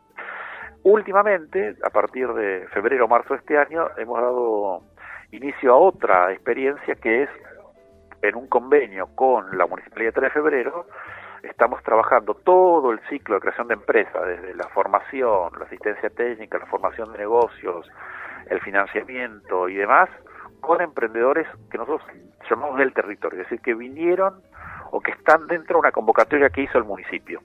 Últimamente, 0.83 1.77
a 1.85 1.91
partir 1.91 2.29
de 2.33 2.67
febrero 2.73 3.05
o 3.05 3.09
marzo 3.09 3.35
de 3.35 3.41
este 3.41 3.59
año, 3.59 3.89
hemos 3.99 4.21
dado 4.21 4.83
inicio 5.31 5.73
a 5.73 5.77
otra 5.77 6.33
experiencia 6.33 6.95
que 6.95 7.25
es 7.25 7.31
en 8.23 8.37
un 8.37 8.49
convenio 8.49 9.09
con 9.15 9.57
la 9.57 9.67
Municipalidad 9.67 10.15
de 10.15 10.21
3 10.21 10.35
de 10.35 10.41
Febrero, 10.41 10.87
estamos 11.43 11.83
trabajando 11.83 12.35
todo 12.35 12.93
el 12.93 13.01
ciclo 13.09 13.37
de 13.37 13.41
creación 13.41 13.69
de 13.69 13.75
empresas, 13.75 14.27
desde 14.27 14.55
la 14.55 14.69
formación, 14.69 15.53
la 15.59 15.65
asistencia 15.65 16.11
técnica, 16.11 16.59
la 16.59 16.67
formación 16.67 17.13
de 17.13 17.19
negocios, 17.19 17.91
el 18.49 18.61
financiamiento 18.61 19.68
y 19.68 19.75
demás, 19.75 20.09
con 20.61 20.80
emprendedores 20.80 21.47
que 21.70 21.78
nosotros 21.78 22.02
llamamos 22.49 22.78
del 22.78 22.92
territorio, 22.92 23.40
es 23.40 23.47
decir, 23.47 23.61
que 23.61 23.75
vinieron 23.75 24.42
o 24.90 25.00
que 25.00 25.12
están 25.12 25.47
dentro 25.47 25.76
de 25.76 25.80
una 25.80 25.92
convocatoria 25.92 26.50
que 26.50 26.62
hizo 26.62 26.78
el 26.78 26.85
municipio. 26.85 27.40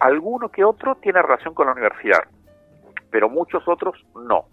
Alguno 0.00 0.50
que 0.50 0.64
otro 0.64 0.96
tiene 0.96 1.22
relación 1.22 1.54
con 1.54 1.66
la 1.66 1.72
universidad, 1.72 2.24
pero 3.10 3.28
muchos 3.28 3.66
otros 3.66 4.04
no. 4.14 4.46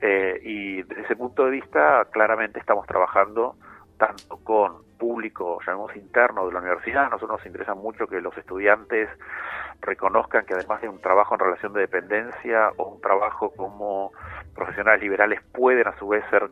Eh, 0.00 0.38
y 0.42 0.82
desde 0.82 1.02
ese 1.02 1.16
punto 1.16 1.44
de 1.44 1.50
vista, 1.52 2.06
claramente 2.10 2.58
estamos 2.58 2.86
trabajando 2.86 3.56
tanto 3.96 4.36
con 4.44 4.84
público, 4.98 5.58
llamemos 5.66 5.94
interno 5.96 6.46
de 6.46 6.52
la 6.52 6.60
universidad, 6.60 7.04
a 7.04 7.08
nosotros 7.10 7.38
nos 7.38 7.46
interesa 7.46 7.74
mucho 7.74 8.06
que 8.06 8.20
los 8.20 8.36
estudiantes 8.36 9.08
reconozcan 9.80 10.46
que 10.46 10.54
además 10.54 10.80
de 10.80 10.88
un 10.88 11.00
trabajo 11.00 11.34
en 11.34 11.40
relación 11.40 11.72
de 11.72 11.80
dependencia 11.80 12.70
o 12.76 12.88
un 12.88 13.00
trabajo 13.00 13.50
como 13.50 14.12
profesionales 14.54 15.02
liberales 15.02 15.40
pueden 15.52 15.86
a 15.88 15.98
su 15.98 16.08
vez 16.08 16.24
ser 16.30 16.48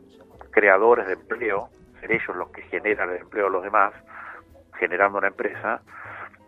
creadores 0.51 1.07
de 1.07 1.15
empleo, 1.15 1.69
ser 2.01 2.13
ellos 2.13 2.37
los 2.37 2.51
que 2.51 2.63
generan 2.63 3.11
el 3.11 3.23
empleo 3.23 3.47
a 3.47 3.51
los 3.51 3.63
demás, 3.63 3.93
generando 4.79 5.19
una 5.19 5.29
empresa, 5.29 5.81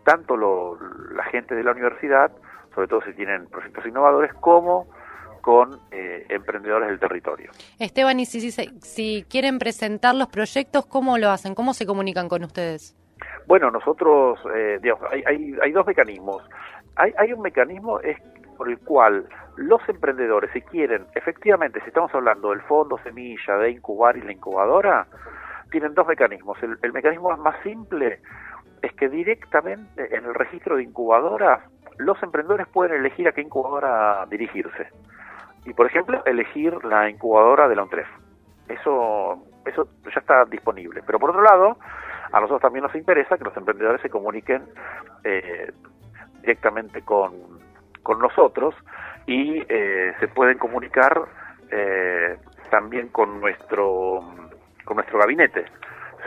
tanto 0.03 0.37
la 0.37 1.23
gente 1.25 1.55
de 1.55 1.63
la 1.63 1.71
universidad, 1.71 2.31
sobre 2.73 2.87
todo 2.87 3.01
si 3.01 3.13
tienen 3.13 3.47
proyectos 3.47 3.85
innovadores, 3.85 4.33
como 4.35 4.87
con 5.41 5.79
eh, 5.91 6.25
emprendedores 6.29 6.89
del 6.89 6.99
territorio. 6.99 7.51
Esteban, 7.79 8.19
y 8.19 8.25
si, 8.25 8.51
si, 8.51 9.25
quieren 9.29 9.59
presentar 9.59 10.15
los 10.15 10.27
proyectos, 10.27 10.85
¿cómo 10.87 11.17
lo 11.17 11.29
hacen? 11.29 11.53
¿Cómo 11.53 11.73
se 11.73 11.85
comunican 11.85 12.27
con 12.27 12.43
ustedes? 12.43 12.95
Bueno, 13.45 13.69
nosotros, 13.69 14.39
eh, 14.55 14.79
digamos, 14.81 15.03
hay, 15.11 15.55
hay, 15.61 15.71
dos 15.71 15.85
mecanismos. 15.85 16.43
Hay, 16.95 17.13
hay 17.17 17.31
un 17.31 17.41
mecanismo 17.41 17.99
es 17.99 18.17
por 18.55 18.69
el 18.69 18.79
cual 18.79 19.27
los 19.57 19.81
emprendedores, 19.87 20.51
si 20.51 20.61
quieren, 20.61 21.05
efectivamente, 21.15 21.79
si 21.81 21.87
estamos 21.87 22.13
hablando 22.13 22.49
del 22.49 22.61
fondo 22.61 22.97
semilla, 23.03 23.57
de 23.57 23.71
incubar 23.71 24.17
y 24.17 24.21
la 24.21 24.31
incubadora, 24.31 25.07
tienen 25.71 25.93
dos 25.93 26.07
mecanismos. 26.07 26.57
El, 26.61 26.93
mecanismo 26.93 27.35
más 27.37 27.55
simple 27.63 28.19
es 28.81 28.93
que 28.93 29.09
directamente 29.09 30.15
en 30.15 30.25
el 30.25 30.33
registro 30.33 30.75
de 30.75 30.83
incubadoras 30.83 31.61
los 31.97 32.21
emprendedores 32.21 32.67
pueden 32.67 32.99
elegir 32.99 33.27
a 33.27 33.31
qué 33.31 33.41
incubadora 33.41 34.25
dirigirse 34.29 34.89
y, 35.65 35.73
por 35.73 35.87
ejemplo, 35.87 36.23
elegir 36.25 36.83
la 36.83 37.09
incubadora 37.09 37.67
de 37.67 37.75
la 37.75 37.83
UNTREF. 37.83 38.07
Eso, 38.67 39.43
eso 39.65 39.87
ya 40.03 40.19
está 40.19 40.45
disponible. 40.45 41.01
Pero, 41.05 41.17
por 41.19 41.31
otro 41.31 41.41
lado, 41.41 41.77
a 42.31 42.39
nosotros 42.39 42.61
también 42.61 42.83
nos 42.83 42.95
interesa 42.95 43.37
que 43.37 43.45
los 43.45 43.55
emprendedores 43.55 44.01
se 44.01 44.09
comuniquen 44.09 44.63
eh, 45.23 45.71
directamente 46.41 47.01
con, 47.01 47.33
con, 48.05 48.19
nosotros 48.19 48.75
y 49.25 49.63
eh, 49.67 50.13
se 50.19 50.27
pueden 50.27 50.57
comunicar 50.57 51.25
eh, 51.71 52.37
también 52.69 53.09
con 53.09 53.41
nuestro, 53.41 54.21
con 54.85 54.95
nuestro 54.95 55.19
gabinete. 55.19 55.65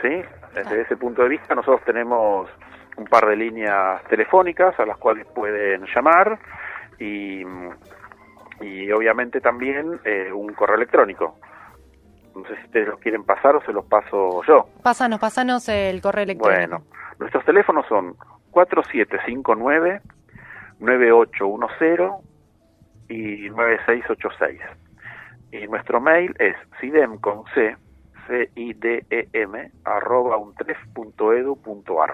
¿sí? 0.01 0.21
Desde 0.53 0.81
ese 0.81 0.97
punto 0.97 1.23
de 1.23 1.29
vista, 1.29 1.55
nosotros 1.55 1.81
tenemos 1.85 2.49
un 2.97 3.05
par 3.05 3.25
de 3.27 3.35
líneas 3.35 4.03
telefónicas 4.09 4.79
a 4.79 4.85
las 4.85 4.97
cuales 4.97 5.25
pueden 5.27 5.85
llamar 5.93 6.37
y 6.99 7.43
y 8.61 8.91
obviamente 8.91 9.39
también 9.41 9.99
eh, 10.03 10.31
un 10.31 10.53
correo 10.53 10.75
electrónico. 10.75 11.37
No 12.35 12.43
sé 12.45 12.55
si 12.57 12.65
ustedes 12.65 12.87
los 12.87 12.99
quieren 12.99 13.23
pasar 13.23 13.55
o 13.55 13.61
se 13.61 13.73
los 13.73 13.85
paso 13.85 14.41
yo. 14.47 14.67
Pásanos, 14.83 15.19
pásanos 15.19 15.67
el 15.69 16.01
correo 16.01 16.23
electrónico. 16.23 16.59
Bueno, 16.59 16.83
nuestros 17.19 17.43
teléfonos 17.45 17.85
son 17.87 18.15
4759-9810 20.79 22.21
y 23.09 23.49
9686. 23.49 24.59
Y 25.51 25.67
nuestro 25.67 25.99
mail 25.99 26.35
es 26.39 26.55
sidem 26.79 27.17
con 27.17 27.43
c, 27.53 27.75
c 28.27 28.49
i 28.55 28.73
d 28.73 29.05
e 29.09 29.27
m 29.33 29.71
arroba 29.83 30.37
untref.edu.ar. 30.37 32.13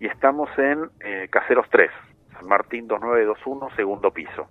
Y 0.00 0.06
estamos 0.06 0.48
en 0.58 0.88
eh, 1.00 1.28
Caseros 1.30 1.66
3, 1.70 1.90
San 2.32 2.46
Martín 2.46 2.88
2921, 2.88 3.76
segundo 3.76 4.10
piso. 4.10 4.48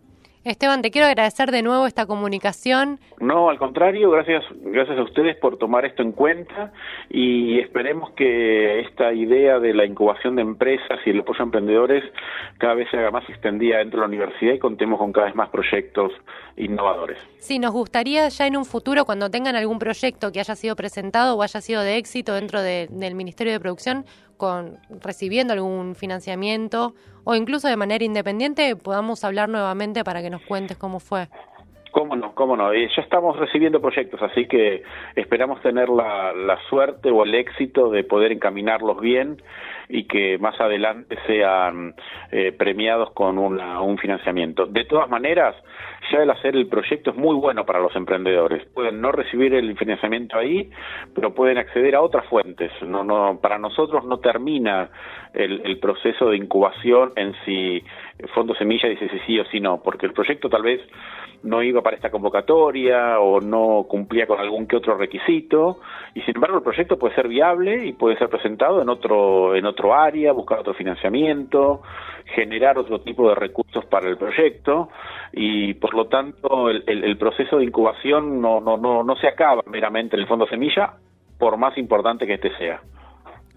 Esteban, 0.49 0.81
te 0.81 0.91
quiero 0.91 1.07
agradecer 1.07 1.51
de 1.51 1.61
nuevo 1.61 1.87
esta 1.87 2.05
comunicación. 2.05 2.99
No, 3.19 3.49
al 3.49 3.57
contrario, 3.57 4.09
gracias, 4.11 4.43
gracias 4.61 4.97
a 4.97 5.03
ustedes 5.03 5.35
por 5.37 5.57
tomar 5.57 5.85
esto 5.85 6.01
en 6.03 6.11
cuenta 6.11 6.71
y 7.09 7.59
esperemos 7.59 8.11
que 8.11 8.79
esta 8.81 9.13
idea 9.13 9.59
de 9.59 9.73
la 9.73 9.85
incubación 9.85 10.35
de 10.35 10.43
empresas 10.43 10.99
y 11.05 11.09
el 11.09 11.19
apoyo 11.19 11.41
a 11.41 11.43
emprendedores 11.43 12.03
cada 12.57 12.75
vez 12.75 12.89
se 12.89 12.97
haga 12.97 13.11
más 13.11 13.27
extendida 13.29 13.79
dentro 13.79 13.99
de 13.99 14.01
la 14.01 14.07
universidad 14.07 14.53
y 14.53 14.59
contemos 14.59 14.99
con 14.99 15.11
cada 15.11 15.27
vez 15.27 15.35
más 15.35 15.49
proyectos 15.49 16.11
innovadores. 16.55 17.17
Sí, 17.39 17.59
nos 17.59 17.71
gustaría 17.71 18.27
ya 18.29 18.47
en 18.47 18.57
un 18.57 18.65
futuro, 18.65 19.05
cuando 19.05 19.29
tengan 19.29 19.55
algún 19.55 19.79
proyecto 19.79 20.31
que 20.31 20.39
haya 20.39 20.55
sido 20.55 20.75
presentado 20.75 21.35
o 21.35 21.43
haya 21.43 21.61
sido 21.61 21.81
de 21.81 21.97
éxito 21.97 22.33
dentro 22.33 22.61
del 22.61 23.15
Ministerio 23.15 23.53
de 23.53 23.59
Producción, 23.59 24.05
con 24.37 24.77
recibiendo 25.01 25.53
algún 25.53 25.95
financiamiento 25.95 26.93
o 27.29 27.35
incluso 27.35 27.67
de 27.67 27.75
manera 27.75 28.05
independiente 28.05 28.73
podamos 28.77 29.25
hablar 29.25 29.49
nuevamente 29.49 30.05
para 30.05 30.21
que 30.21 30.29
nos 30.29 30.41
cuentes 30.43 30.77
cómo 30.77 31.01
fue. 31.01 31.27
Cómo 31.91 32.15
no, 32.15 32.33
cómo 32.35 32.55
no. 32.55 32.73
ya 32.73 33.01
estamos 33.01 33.37
recibiendo 33.37 33.81
proyectos, 33.81 34.21
así 34.21 34.47
que 34.47 34.83
esperamos 35.15 35.61
tener 35.61 35.89
la, 35.89 36.33
la 36.33 36.57
suerte 36.69 37.09
o 37.09 37.23
el 37.23 37.33
éxito 37.35 37.89
de 37.89 38.03
poder 38.03 38.31
encaminarlos 38.31 38.99
bien 38.99 39.37
y 39.89 40.03
que 40.03 40.37
más 40.37 40.59
adelante 40.59 41.17
sean 41.25 41.95
eh, 42.31 42.51
premiados 42.51 43.11
con 43.11 43.37
un 43.37 43.97
financiamiento. 43.97 44.65
De 44.65 44.83
todas 44.85 45.09
maneras, 45.09 45.55
ya 46.11 46.23
el 46.23 46.29
hacer 46.29 46.55
el 46.55 46.67
proyecto 46.67 47.11
es 47.11 47.17
muy 47.17 47.35
bueno 47.35 47.65
para 47.65 47.79
los 47.79 47.95
emprendedores. 47.95 48.65
Pueden 48.73 48.99
no 49.01 49.11
recibir 49.11 49.53
el 49.53 49.77
financiamiento 49.77 50.37
ahí, 50.37 50.69
pero 51.15 51.33
pueden 51.33 51.57
acceder 51.57 51.95
a 51.95 52.01
otras 52.01 52.25
fuentes. 52.27 52.71
No, 52.81 53.03
no, 53.03 53.39
para 53.41 53.57
nosotros 53.57 54.03
no 54.05 54.19
termina 54.19 54.89
el, 55.33 55.79
proceso 55.79 56.29
de 56.29 56.37
incubación 56.37 57.13
en 57.15 57.33
si 57.45 57.83
Fondo 58.33 58.55
Semilla 58.55 58.89
dice 58.89 59.09
sí 59.25 59.39
o 59.39 59.45
si 59.45 59.59
no, 59.59 59.81
porque 59.81 60.05
el 60.05 60.13
proyecto 60.13 60.49
tal 60.49 60.63
vez 60.63 60.81
no 61.43 61.63
iba 61.63 61.81
para 61.81 61.95
esta 61.95 62.09
convocatoria 62.09 63.19
o 63.19 63.41
no 63.41 63.85
cumplía 63.87 64.27
con 64.27 64.39
algún 64.39 64.67
que 64.67 64.75
otro 64.75 64.97
requisito 64.97 65.79
y 66.13 66.21
sin 66.21 66.35
embargo 66.35 66.57
el 66.57 66.63
proyecto 66.63 66.97
puede 66.97 67.15
ser 67.15 67.27
viable 67.27 67.85
y 67.85 67.93
puede 67.93 68.17
ser 68.17 68.29
presentado 68.29 68.81
en 68.81 68.89
otro 68.89 69.55
en 69.55 69.65
otro 69.65 69.93
área, 69.93 70.31
buscar 70.33 70.59
otro 70.59 70.73
financiamiento, 70.73 71.81
generar 72.35 72.77
otro 72.77 73.01
tipo 73.01 73.29
de 73.29 73.35
recursos 73.35 73.85
para 73.85 74.09
el 74.09 74.17
proyecto 74.17 74.89
y 75.31 75.73
por 75.75 75.93
lo 75.93 76.07
tanto 76.07 76.69
el, 76.69 76.83
el, 76.87 77.17
proceso 77.17 77.57
de 77.57 77.65
incubación 77.65 78.41
no, 78.41 78.59
no, 78.59 78.77
no, 78.77 79.03
no 79.03 79.15
se 79.15 79.27
acaba 79.27 79.61
meramente 79.67 80.15
en 80.15 80.21
el 80.21 80.27
fondo 80.27 80.47
semilla, 80.47 80.93
por 81.37 81.57
más 81.57 81.77
importante 81.77 82.25
que 82.25 82.35
este 82.35 82.55
sea. 82.57 82.81